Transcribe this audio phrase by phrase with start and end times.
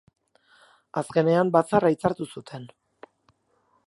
[1.01, 2.65] Azkenean, batzarra hitzartu zuten.